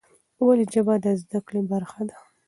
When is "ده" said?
2.09-2.17